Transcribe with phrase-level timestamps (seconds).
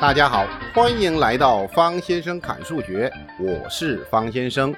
[0.00, 4.72] 大家好，欢迎来到方先生侃数学，我是方先生。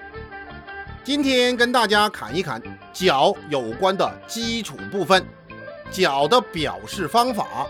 [1.05, 5.23] 今天跟大家侃一侃角有关的基础部分，
[5.91, 7.67] 角的表示方法。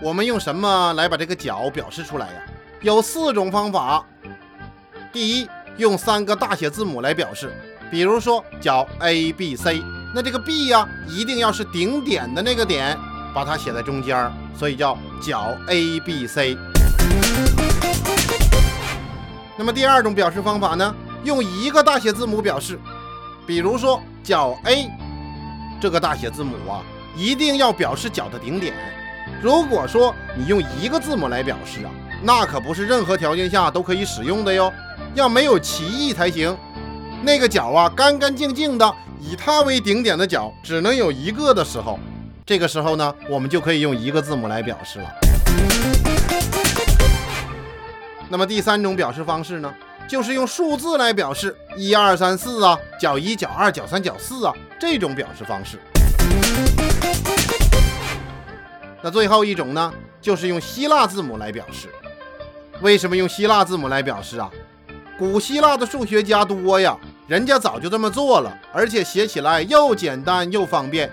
[0.00, 2.42] 我们用什么来把这个角表示出来呀？
[2.80, 4.06] 有四种方法。
[5.12, 7.52] 第一，用三个大写字母来表示，
[7.90, 9.82] 比如说角 A B C，
[10.14, 12.96] 那这个 B 呀，一定要是顶点的那个点，
[13.34, 16.56] 把它写在中间，所以叫角 A B C。
[19.56, 20.94] 那么第二种表示方法呢，
[21.24, 22.78] 用一个大写字母表示，
[23.46, 24.90] 比如说角 A
[25.80, 26.82] 这个大写字母啊，
[27.16, 28.74] 一定要表示角的顶点。
[29.42, 31.90] 如果说你用一个字母来表示啊，
[32.22, 34.72] 那可不是任何条件下都可以使用的哟，
[35.14, 36.56] 要没有歧义才行。
[37.22, 41.98] 那个角啊，干干净净的，以它为顶点的角只能有一个的时候，
[42.46, 45.12] 这个时候呢，我们就可以用一个字母来表示了。
[48.28, 49.74] 那么第三种表示方式呢，
[50.08, 55.80] 就是用数字来表示，一二三四啊，角一角二角三角四啊，这种表示方式。
[59.02, 61.88] 那最后一种呢，就是用希腊字母来表示。
[62.80, 64.48] 为什么用希腊字母来表示啊？
[65.18, 71.10] 古希腊的数学家多呀，人家早就这么做了，而且写起来又简单又方便。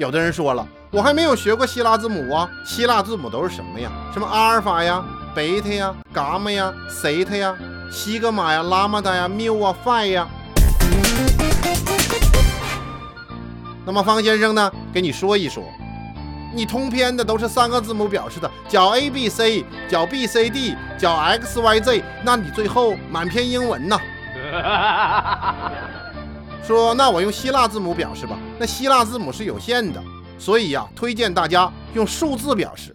[0.00, 3.90] 有的人说了，我还没有学过希腊字母啊，希腊字母都是什么呀？
[4.14, 7.54] 什么阿尔法呀、贝塔呀、伽马呀、西塔呀、
[7.92, 10.26] 西格玛呀、拉玛达呀、缪啊、phi 呀。
[13.84, 15.62] 那么方先生呢，给你说一说。
[16.54, 24.00] 你通篇的都是三个字母表示的，角 A B C，角 B C D，角 X Y Z，那你最后满篇英文呢？
[26.66, 30.02] 说那我用希腊字母表示吧，那希腊字母是有限的，
[30.38, 32.94] 所以呀，推荐大家用数字表示。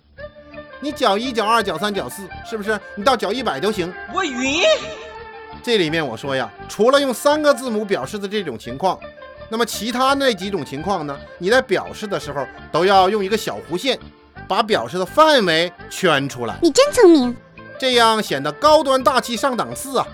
[0.80, 2.80] 你角一、角二、角三、角四，是不是？
[2.96, 3.92] 你到角一百都行。
[4.14, 4.62] 我晕。
[5.64, 9.00] 这里面我说呀，除了用三个字母表示的这种情况。
[9.48, 11.16] 那么其他那几种情况呢？
[11.38, 13.98] 你在表示的时候都要用一个小弧线，
[14.48, 16.58] 把表示的范围圈出来。
[16.64, 17.36] 你真聪明，
[17.80, 20.08] 这样显得高端大气上档次啊！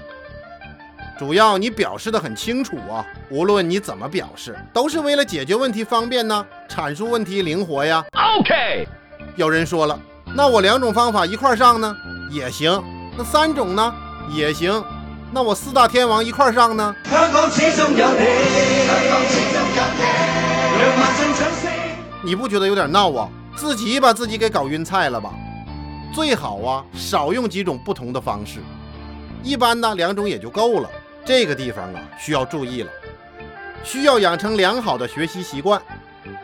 [1.21, 8.03] 主要你表示的很清楚啊，无论你怎么表示，都是为了解决问题方便呢，阐述问题灵活呀。
[8.39, 8.87] OK。
[9.35, 9.99] 有人说了，
[10.35, 11.95] 那我两种方法一块上呢，
[12.31, 12.81] 也行；
[13.15, 13.93] 那三种呢，
[14.35, 14.83] 也行。
[15.31, 16.95] 那我四大天王一块上呢？
[22.23, 23.29] 你不觉得有点闹啊？
[23.55, 25.31] 自己把自己给搞晕菜了吧？
[26.15, 28.57] 最好啊，少用几种不同的方式，
[29.43, 30.89] 一般呢两种也就够了。
[31.23, 32.91] 这个地方啊需要注意了，
[33.83, 35.81] 需要养成良好的学习习惯。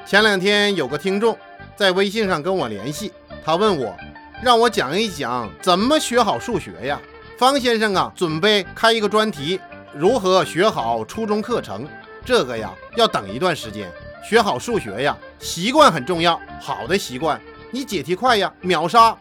[0.06, 1.38] 前两天有个听众
[1.76, 3.12] 在微信上跟我联系，
[3.44, 3.96] 他问我，
[4.44, 7.00] 让我讲一讲怎么学好数学呀？
[7.38, 9.60] 方先生啊，准备开一个专题，
[9.94, 11.88] 如何学好初中课程？
[12.24, 13.92] 这个呀，要等一段时间。
[14.28, 16.40] 学好数学呀，习惯很重要。
[16.60, 17.40] 好的习惯，
[17.72, 19.16] 你解题快呀，秒杀。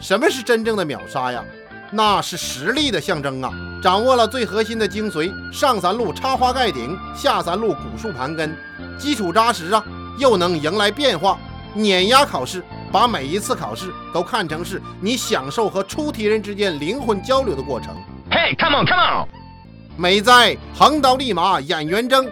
[0.00, 1.44] 什么是真正的秒杀呀？
[1.90, 3.52] 那是实力的象征啊！
[3.80, 8.56] 掌握了最核心的精髓，上三路插花盖顶，下三路古树盘根，
[8.98, 9.84] 基础扎实啊，
[10.18, 11.38] 又能迎来变化，
[11.74, 12.62] 碾压考试。
[12.90, 17.94] 把每一次考试都看成是你享受和出题人之间灵魂交流的过程。
[18.30, 19.28] 嘿，Come on，Come on！
[19.94, 22.26] 美哉横刀立马眼圆睁，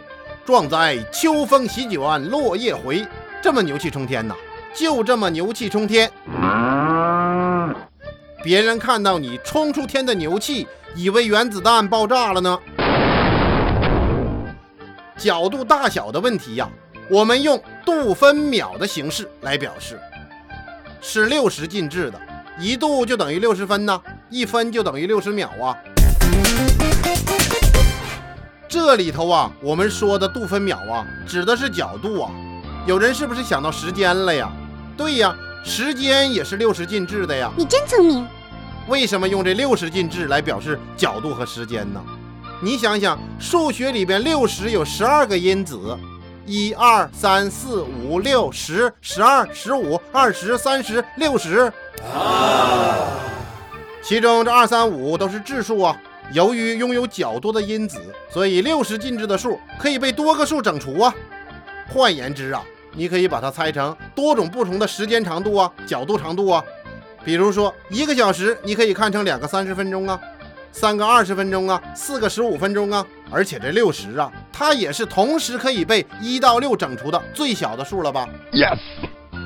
[0.46, 3.06] 壮哉秋风席卷落叶回。
[3.42, 4.34] 这么牛气冲天呐！
[4.74, 6.10] 就这么牛气冲天。
[8.42, 12.58] 别人看到你冲出天的牛气，以为原子弹爆炸了呢。
[15.18, 16.66] 角度大小的问题呀，
[17.10, 20.00] 我们用度分秒的形式来表示。
[21.02, 22.18] 是六十进制的，
[22.58, 25.76] 一度就等于六十分呢，一分就等于六十秒啊。
[28.66, 32.30] 这里头啊，我们说的度分秒啊，指的是角度啊。
[32.86, 34.50] 有人是不是想到时间了呀？
[34.96, 37.52] 对呀，时间也是六十进制的呀。
[37.54, 38.26] 你真聪明。
[38.88, 42.00] 为什么用这六十进制来表示角度和时间呢？
[42.62, 45.98] 你想想，数学里边六十有十二个因子。
[46.48, 51.72] 一二三四五六十十二十五二十三十六十，
[54.00, 56.00] 其中这二三五都是质数啊。
[56.32, 58.00] 由于拥有较多的因子，
[58.30, 61.12] 所以六十进制的数可以被多个数整除啊。
[61.88, 62.62] 换言之啊，
[62.92, 66.62] 你可以把它拆成多种不同的时间长度啊、角度长度啊。
[67.26, 70.18] 比如说一个小时，你可以看成两个三十分钟啊。
[70.70, 78.78] 三个二十分钟啊，四个十五分钟啊，而且这六十啊，它也是同时可以被一到六整除的最小的数了吧？Yes。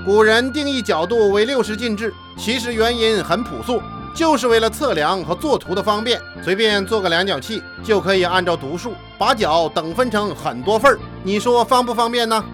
[0.04, 3.80] 古人定义角度为六十进制，其实原因很朴素，
[4.12, 6.20] 就是为了测量和作图的方便。
[6.42, 10.98] 随便做个量角器，就可以按照读数把角等分成很多份儿。
[11.22, 12.44] 你说方不方便呢？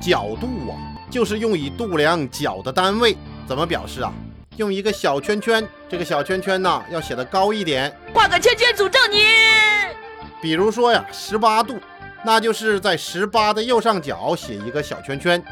[0.00, 0.72] 角度啊，
[1.10, 3.16] 就是用以度量角的单位。
[3.46, 4.12] 怎么表示啊？
[4.56, 9.24] 用一个小圈圈，这个小圈圈呢要写的高一点，画个圈圈诅咒你。
[10.42, 11.78] 比如说呀，十八度，
[12.24, 15.42] 那就是在十八的右上角写一个小圈圈。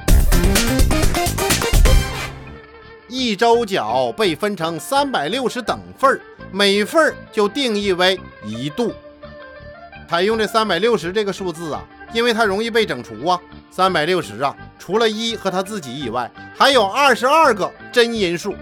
[3.09, 6.21] 一周角被分成三百六十等份儿，
[6.51, 8.93] 每份儿就定义为一度。
[10.09, 13.41] 采用这三百六十这个数字啊，因为它容易被整除啊。
[13.71, 18.55] 三百六十啊，除了一和他自己以外，还有二十二个真因数。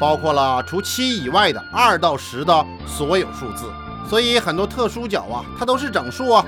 [0.00, 3.70] 包括了除七以外的二到十的所有数字，
[4.08, 6.44] 所以很多特殊角啊，它都是整数啊。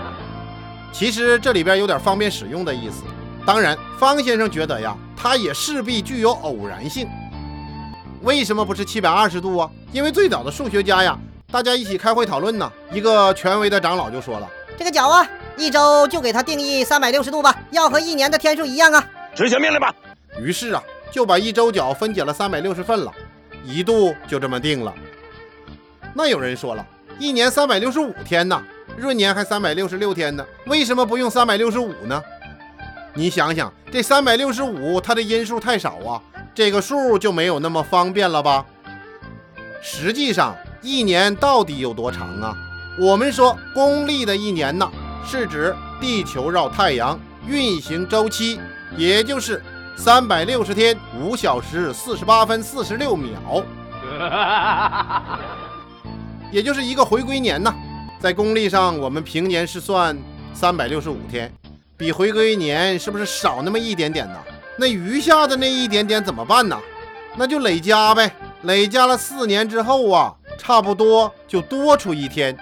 [0.92, 3.02] 其实这里边有点方便使用的意思。
[3.44, 7.06] 当然，方先生觉得呀，它也势必具有偶然性。
[8.22, 9.70] 为什么不是七百二十度啊？
[9.92, 11.18] 因为最早的数学家呀，
[11.50, 14.48] 大家一起开会讨论呢，一个权威的长老就说了
[14.78, 19.04] ：“这个角啊，一周就给它定义三百六十度吧，要和一年的天数一样啊。”
[19.34, 19.94] 执行命令吧。
[20.40, 20.82] 于是啊。
[21.12, 23.12] 就把一周角分解了三百六十份了，
[23.64, 24.94] 一度就这么定了。
[26.14, 26.86] 那有人说了，
[27.18, 28.62] 一年三百六十五天呢，
[28.96, 32.22] 闰年还三百六十六天呢，为什么不用三百六十五呢？
[33.12, 36.22] 你想想，这三百六十五它的因数太少啊，
[36.54, 38.64] 这个数就没有那么方便了吧？
[39.82, 42.56] 实际上，一年到底有多长啊？
[43.00, 44.88] 我们说公历的一年呢，
[45.24, 48.60] 是指地球绕太阳运行周期，
[48.96, 49.62] 也就是。
[49.96, 53.62] 三百六十天五小时四十八分四十六秒，
[56.50, 57.74] 也就是一个回归年呐。
[58.18, 60.16] 在公历上，我们平年是算
[60.54, 61.52] 三百六十五天，
[61.98, 64.38] 比回归年是不是少那么一点点呢？
[64.78, 66.80] 那余下的那一点点怎么办呢？
[67.36, 72.56] 那就累加呗，累加了四年之后啊，差不多就多出一天。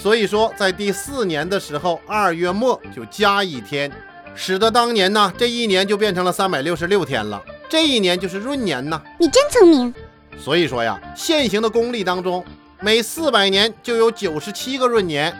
[0.00, 3.92] 所以说，在第四年的时候，二月末就加一天。
[4.34, 7.38] 使得当年呢，这一年就变成了三百六十六天了。
[7.68, 8.98] 这一年就是闰年呢。
[9.18, 9.94] 你真聪明。
[10.38, 12.42] 所以说呀，现行的公历当中，
[12.80, 15.30] 每四百年就有九十七个闰年。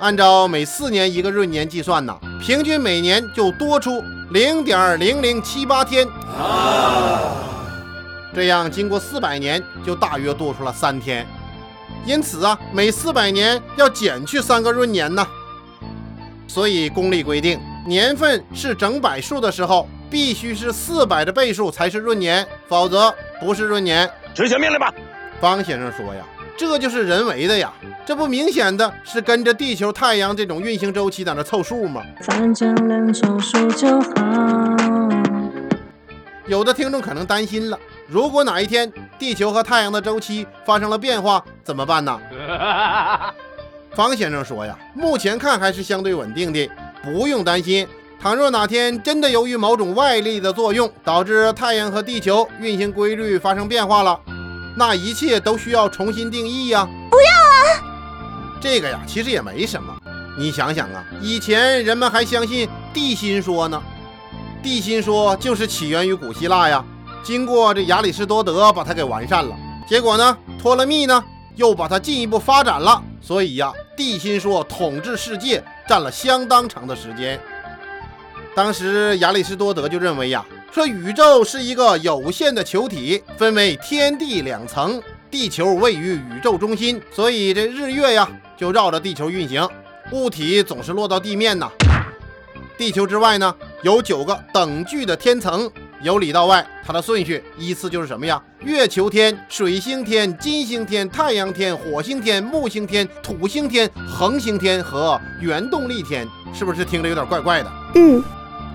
[0.00, 4.02] 按照每四年一个闰年计算呢，平均每年就多出
[4.32, 6.08] 零点零零七八天。
[6.26, 7.36] 啊
[8.34, 11.24] 这样经过四百年，就大约多出了三天。
[12.04, 15.26] 因此啊，每四百年要减去三个闰年呢。
[16.46, 17.60] 所以公历规定。
[17.86, 24.08] 年份是整百数的时候，必须是四百的倍数才是闰年，否则不是闰年。
[24.34, 24.92] 执行命令吧，
[25.40, 26.22] 方先生说呀，
[26.58, 27.72] 这就是人为的呀，
[28.04, 32.02] 这不明显的是跟着地球、太阳这种运行周期在那凑数吗？
[32.22, 34.10] 反正能凑数就好。
[36.46, 42.18] 有的听众可能担心了，如果哪一天地球和太阳的周期发生了变化，怎么办呢？
[43.94, 46.68] 方先生说呀，目前看还是相对稳定的。
[47.02, 47.86] 不用担心，
[48.20, 54.18] 倘若哪天真的由于某种外力的作用，导致太阳和地球运行规律发生变化了，
[54.76, 56.88] 那一切都需要重新定义呀！
[57.10, 58.58] 不要啊！
[58.58, 59.94] 这个呀，其实也没什么。
[60.38, 63.82] 你想想啊，以前人们还相信地心说呢，
[64.62, 66.84] 地心说就是起源于古希腊呀，
[67.22, 69.56] 经过这亚里士多德把它给完善了，
[69.88, 71.22] 结果呢，托勒密呢
[71.56, 75.62] 又把它进一步发展了，所以呀，地心说统治世界。
[75.88, 77.40] 占了相当长的时间。
[78.54, 89.68] 当时亚里士多德就认为呀，说宇宙是一个有限的球体，分为天地两层，地球位于宇宙中心，所以这日月呀就绕着地球运行，
[90.12, 91.68] 物体总是落到地面呐。
[92.78, 95.68] 地球之外呢，有九个等距的天层。
[96.02, 98.42] 由里到外，它的顺序依次就是什么呀？
[98.60, 107.70] 月球天、水星天、金星天、太阳天、火星天、木星天、土星天、恒星天和原动力天，是不是听着有点怪怪的？
[107.94, 108.22] 嗯。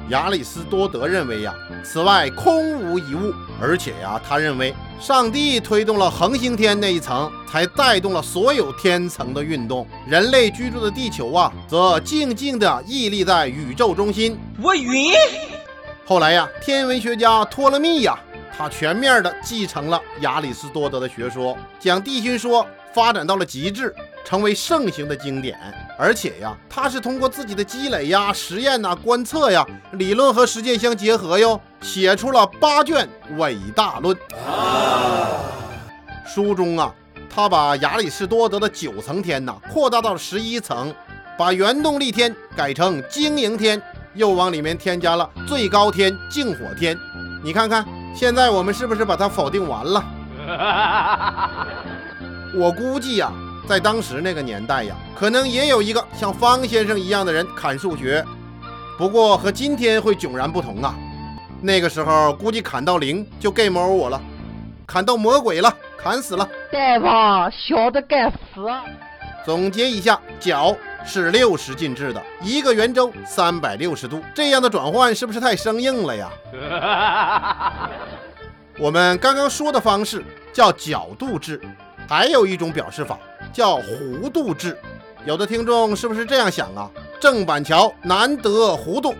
[0.10, 1.52] 亚里士多德认为呀，
[1.84, 9.88] 此外空无一物，而且呀，他认为上帝推动了恒星天那一层，才带动了所有天层的运动。
[10.08, 14.38] 人类居住的地球啊，则静静地屹立在宇宙中心。
[14.62, 15.12] 我晕。
[16.08, 18.16] 后来呀，天文学家托勒密呀，
[18.56, 23.92] 他全面的继承了亚里士多德的学说，将地心说发展到了极致，
[24.24, 25.58] 成为盛行的经典。
[25.98, 34.16] 而且呀，他是通过自己的积累呀、实验呐、观测呀，理论和实践相结合哟，写出了八卷伟大论。
[36.28, 36.94] 书中啊，
[37.28, 40.94] 他把亚里士多德的九层天呐扩大到了十一层。
[41.38, 43.82] 把原动力天改成经营天，
[44.16, 46.98] 又往里面添加了最高天净火天。
[47.44, 50.04] 你看看，现在我们是不是把它否定完了？
[52.56, 53.32] 我估计呀，
[53.68, 58.26] 在当时那个年代呀，可能也有一个像方先生一样的人砍数学，
[58.98, 60.96] 不过和今天会迥然不同啊。
[61.62, 64.22] 那个时候估计砍到零就 game over 我了，
[64.88, 66.48] 砍到魔鬼了，砍死了。
[66.72, 68.36] 大王小的该死。
[69.46, 76.30] 总结一下，角是六十进制的，一个圆周三百六十度，这样的转换是不是太生硬了呀？
[78.78, 81.62] 我们刚刚说的方式叫角度制，
[82.10, 83.18] 还有一种表示法
[83.54, 84.78] 叫弧度制。
[85.26, 86.90] 有的听众是不是这样想啊？
[87.20, 89.16] 郑板桥难得弧度，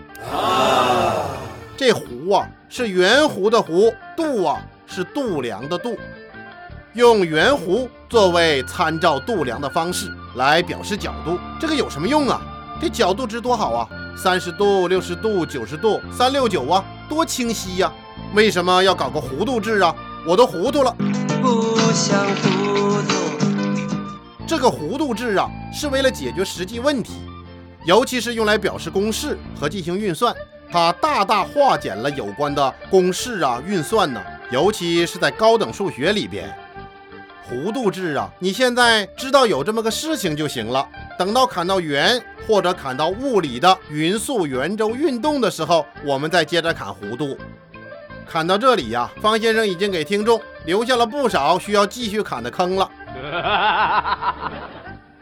[1.76, 5.98] 这弧啊是圆弧的弧，度啊是度量的度，
[6.96, 12.40] 用圆弧作为参照度量的方式来表示角度，这个有什么用啊？
[12.80, 17.92] 这角度值多好啊，三十度、六十度、九十度、三六九啊，多清晰呀！
[18.32, 19.94] 为什么要搞个弧度制啊？
[20.26, 20.90] 我都糊涂了。
[21.42, 23.46] 不想糊涂。
[24.46, 27.12] 这个弧度制啊，是为了解决实际问题，
[27.84, 30.34] 尤其是用来表示公式和进行运算，
[30.72, 34.18] 它大大化简了有关的公式啊、运算呢，
[34.50, 36.58] 尤其是在高等数学里边。
[37.48, 40.86] 弧度制啊，你现在知道有这么个事情就行了。
[41.18, 47.38] 等到砍到圆或者砍到物理的匀速圆周运动的时候，我们再接着砍弧度。
[48.28, 52.90] 砍到这里呀，方先生已经给听众留下了不少需要继续砍的坑了。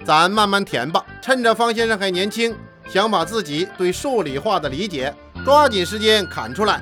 [0.05, 2.57] 咱慢慢填吧，趁着方先生还年轻，
[2.89, 5.15] 想把自己对数理化的理解
[5.45, 6.81] 抓紧时间砍出来。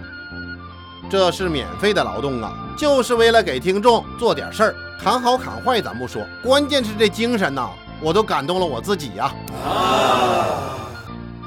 [1.11, 4.75] 这是免费的劳动啊，就是为了给听众做点事儿。
[5.03, 9.35] 砍好砍坏咱不说，关键是这精神呐，我都感动了我自己呀。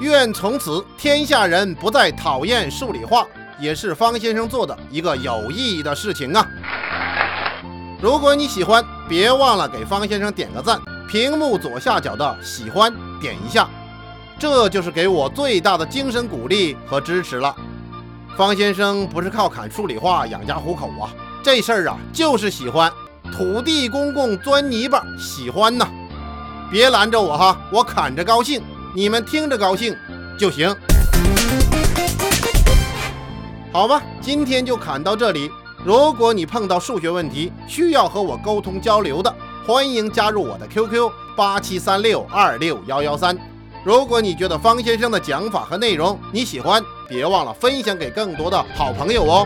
[0.02, 3.26] 愿从此天下人不再讨厌数理化，
[3.58, 6.46] 也是方先生做的一个有意义的事情啊。
[8.02, 13.70] 如果你喜欢，别忘了给方先生点个赞，屏幕左下角的喜欢点一下，
[14.38, 17.56] 这就是给我最大的精神鼓励和支持了。
[18.36, 21.08] 方先生不是靠砍数理化养家糊口啊，
[21.42, 22.92] 这事儿啊就是喜欢。
[23.36, 25.86] 土地公公钻泥巴，喜欢呐！
[26.72, 28.62] 别拦着我哈，我砍着高兴，
[28.94, 29.94] 你们听着高兴
[30.40, 30.74] 就行。
[33.74, 35.52] 好吧，今天就砍到这里。
[35.84, 39.36] 如果你碰到数学问题需要和我沟通交流的，
[39.68, 43.38] 欢迎加入我的 QQ 八七三六二六幺幺三。
[43.84, 49.46] 如果你觉得方先生的讲法和内容你喜欢，别忘了分享给更多的好朋友哦。